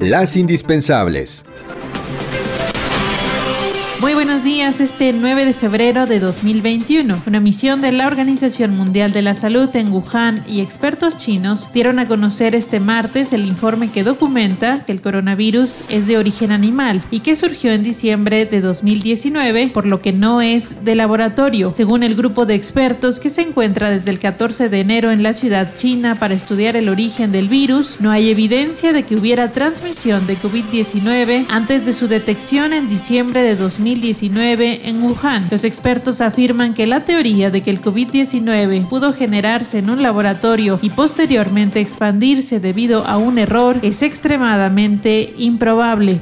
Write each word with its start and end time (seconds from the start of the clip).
Las 0.00 0.36
indispensables. 0.36 1.44
Muy 4.00 4.14
buenos 4.14 4.42
días, 4.42 4.80
este 4.80 5.12
9 5.12 5.44
de 5.44 5.52
febrero 5.52 6.06
de 6.06 6.20
2021, 6.20 7.22
una 7.26 7.38
misión 7.38 7.82
de 7.82 7.92
la 7.92 8.06
Organización 8.06 8.74
Mundial 8.74 9.12
de 9.12 9.20
la 9.20 9.34
Salud 9.34 9.68
en 9.76 9.92
Wuhan 9.92 10.42
y 10.48 10.62
expertos 10.62 11.18
chinos 11.18 11.68
dieron 11.74 11.98
a 11.98 12.08
conocer 12.08 12.54
este 12.54 12.80
martes 12.80 13.34
el 13.34 13.44
informe 13.44 13.90
que 13.90 14.02
documenta 14.02 14.86
que 14.86 14.92
el 14.92 15.02
coronavirus 15.02 15.82
es 15.90 16.06
de 16.06 16.16
origen 16.16 16.50
animal 16.50 17.02
y 17.10 17.20
que 17.20 17.36
surgió 17.36 17.72
en 17.72 17.82
diciembre 17.82 18.46
de 18.46 18.62
2019, 18.62 19.68
por 19.68 19.84
lo 19.84 20.00
que 20.00 20.14
no 20.14 20.40
es 20.40 20.82
de 20.82 20.94
laboratorio. 20.94 21.74
Según 21.76 22.02
el 22.02 22.14
grupo 22.14 22.46
de 22.46 22.54
expertos 22.54 23.20
que 23.20 23.28
se 23.28 23.42
encuentra 23.42 23.90
desde 23.90 24.12
el 24.12 24.18
14 24.18 24.70
de 24.70 24.80
enero 24.80 25.10
en 25.10 25.22
la 25.22 25.34
ciudad 25.34 25.74
china 25.74 26.14
para 26.14 26.32
estudiar 26.32 26.74
el 26.74 26.88
origen 26.88 27.32
del 27.32 27.50
virus, 27.50 28.00
no 28.00 28.10
hay 28.10 28.30
evidencia 28.30 28.94
de 28.94 29.02
que 29.02 29.16
hubiera 29.16 29.52
transmisión 29.52 30.26
de 30.26 30.38
COVID-19 30.38 31.44
antes 31.50 31.84
de 31.84 31.92
su 31.92 32.08
detección 32.08 32.72
en 32.72 32.88
diciembre 32.88 33.42
de 33.42 33.56
2019 33.56 33.89
2019 33.90 34.88
en 34.88 35.02
Wuhan. 35.02 35.48
Los 35.50 35.64
expertos 35.64 36.20
afirman 36.20 36.74
que 36.74 36.86
la 36.86 37.04
teoría 37.04 37.50
de 37.50 37.62
que 37.62 37.70
el 37.70 37.80
COVID-19 37.80 38.88
pudo 38.88 39.12
generarse 39.12 39.78
en 39.78 39.90
un 39.90 40.02
laboratorio 40.02 40.78
y 40.80 40.90
posteriormente 40.90 41.80
expandirse 41.80 42.60
debido 42.60 43.04
a 43.04 43.16
un 43.16 43.38
error 43.38 43.78
es 43.82 44.02
extremadamente 44.02 45.34
improbable. 45.36 46.20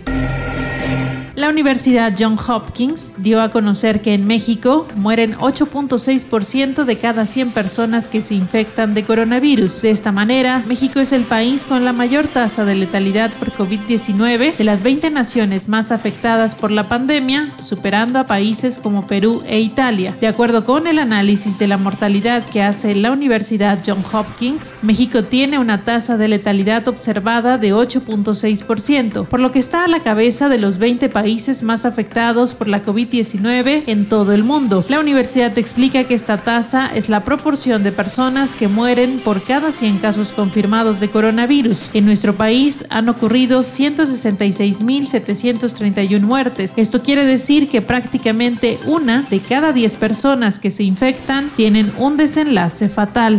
La 1.39 1.51
Universidad 1.51 2.17
John 2.19 2.37
Hopkins 2.37 3.15
dio 3.19 3.41
a 3.41 3.53
conocer 3.53 4.03
que 4.03 4.13
en 4.13 4.27
México 4.27 4.89
mueren 4.97 5.37
8.6% 5.37 6.85
de 6.85 6.99
cada 6.99 7.27
100 7.27 7.53
personas 7.53 8.09
que 8.09 8.23
se 8.23 8.35
infectan 8.35 8.93
de 8.93 9.05
coronavirus. 9.05 9.83
De 9.83 9.91
esta 9.91 10.11
manera, 10.11 10.65
México 10.67 10.99
es 10.99 11.13
el 11.13 11.23
país 11.23 11.65
con 11.65 11.85
la 11.85 11.93
mayor 11.93 12.27
tasa 12.27 12.65
de 12.65 12.75
letalidad 12.75 13.31
por 13.35 13.53
COVID-19 13.53 14.57
de 14.57 14.65
las 14.65 14.83
20 14.83 15.11
naciones 15.11 15.69
más 15.69 15.93
afectadas 15.93 16.57
por 16.57 16.73
la 16.73 16.89
pandemia, 16.89 17.53
superando 17.63 18.19
a 18.19 18.27
países 18.27 18.81
como 18.81 19.07
Perú 19.07 19.45
e 19.47 19.61
Italia. 19.61 20.17
De 20.21 20.27
acuerdo 20.27 20.65
con 20.65 20.89
el 20.89 20.99
análisis 20.99 21.57
de 21.57 21.69
la 21.69 21.77
mortalidad 21.77 22.47
que 22.47 22.65
hace 22.65 22.97
la 22.97 23.13
Universidad 23.13 23.81
John 23.87 24.03
Hopkins, 24.13 24.75
México 24.83 25.23
tiene 25.23 25.61
una 25.61 25.85
tasa 25.85 26.17
de 26.17 26.27
letalidad 26.27 26.89
observada 26.89 27.59
de 27.59 27.73
8.6%, 27.73 29.29
por 29.29 29.39
lo 29.39 29.53
que 29.53 29.61
está 29.61 29.85
a 29.85 29.89
la 29.89 30.03
cabeza 30.03 30.49
de 30.49 30.59
los 30.59 30.79
20 30.79 31.09
países 31.11 31.28
países 31.29 31.63
más 31.63 31.85
afectados 31.85 32.55
por 32.55 32.69
la 32.69 32.83
COVID-19 32.83 33.83
en 33.87 34.09
todo 34.09 34.33
el 34.33 34.45
mundo. 34.45 34.83
La 34.89 34.99
universidad 34.99 35.59
explica 35.59 36.05
que 36.05 36.15
esta 36.15 36.39
tasa 36.39 36.87
es 36.87 37.11
la 37.11 37.23
proporción 37.23 37.83
de 37.83 37.93
personas 37.93 38.57
que 38.57 38.67
mueren 38.67 39.19
por 39.19 39.43
cada 39.43 39.71
100 39.71 39.99
casos 39.99 40.33
confirmados 40.33 41.01
de 41.01 41.11
coronavirus. 41.11 41.91
En 41.93 42.07
nuestro 42.07 42.35
país 42.35 42.87
han 42.89 43.11
ocurrido 43.11 43.61
166.731 43.61 46.23
muertes. 46.23 46.73
Esto 46.77 47.03
quiere 47.03 47.27
decir 47.27 47.69
que 47.69 47.83
prácticamente 47.83 48.79
una 48.87 49.27
de 49.29 49.41
cada 49.41 49.75
10 49.75 49.97
personas 49.97 50.59
que 50.59 50.71
se 50.71 50.85
infectan 50.85 51.51
tienen 51.55 51.93
un 51.99 52.17
desenlace 52.17 52.89
fatal. 52.89 53.39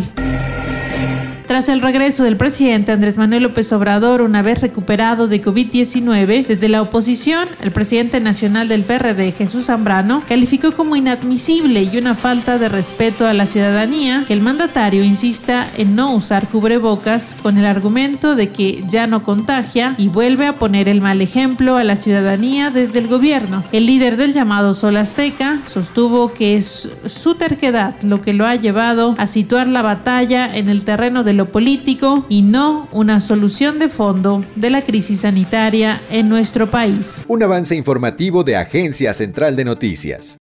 Tras 1.60 1.68
el 1.68 1.82
regreso 1.82 2.24
del 2.24 2.38
presidente 2.38 2.94
Andrés 2.94 3.18
Manuel 3.18 3.44
López 3.44 3.74
Obrador, 3.74 4.22
una 4.22 4.42
vez 4.42 4.62
recuperado 4.62 5.28
de 5.28 5.44
COVID-19, 5.44 6.48
desde 6.48 6.70
la 6.70 6.82
oposición, 6.82 7.50
el 7.62 7.72
presidente 7.72 8.22
nacional 8.22 8.70
del 8.70 8.84
PRD, 8.84 9.34
Jesús 9.34 9.66
Zambrano, 9.66 10.24
calificó 10.26 10.72
como 10.72 10.96
inadmisible 10.96 11.84
y 11.84 11.98
una 11.98 12.16
falta 12.16 12.58
de 12.60 12.70
respeto 12.70 13.28
a 13.28 13.34
la 13.34 13.46
ciudadanía 13.46 14.24
que 14.26 14.32
el 14.32 14.40
mandatario 14.40 15.04
insista 15.04 15.68
en 15.76 15.98
no 15.98 16.16
usar 16.16 16.48
cubrebocas 16.48 17.36
con 17.44 17.58
el 17.58 17.66
argumento 17.66 18.38
de 18.38 18.48
que 18.52 18.86
ya 18.88 19.06
no 19.06 19.24
contagia 19.24 19.96
y 19.98 20.08
vuelve 20.08 20.46
a 20.46 20.60
poner 20.60 20.88
el 20.88 21.02
mal 21.02 21.20
ejemplo 21.20 21.76
a 21.76 21.84
la 21.84 21.98
ciudadanía 21.98 22.70
desde 22.70 23.00
el 23.00 23.10
gobierno. 23.10 23.66
El 23.74 23.86
líder 23.86 24.16
del 24.16 24.32
llamado 24.32 24.76
Sol 24.76 24.96
Azteca 24.96 25.60
sostuvo 25.66 26.32
que 26.32 26.56
es 26.56 26.90
su 27.06 27.36
terquedad 27.36 28.02
lo 28.02 28.22
que 28.22 28.32
lo 28.32 28.46
ha 28.46 28.56
llevado 28.56 29.14
a 29.18 29.28
situar 29.28 29.68
la 29.68 29.82
batalla 29.82 30.56
en 30.56 30.70
el 30.70 30.86
terreno 30.86 31.26
del 31.26 31.36
lo 31.40 31.49
político 31.52 32.26
y 32.30 32.42
no 32.42 32.88
una 32.92 33.20
solución 33.20 33.80
de 33.80 33.90
fondo 33.90 34.44
de 34.56 34.70
la 34.70 34.82
crisis 34.82 35.22
sanitaria 35.22 36.00
en 36.12 36.30
nuestro 36.30 36.70
país. 36.70 37.26
Un 37.28 37.42
avance 37.44 37.76
informativo 37.76 38.44
de 38.44 38.56
Agencia 38.56 39.14
Central 39.14 39.56
de 39.56 39.66
Noticias. 39.66 40.38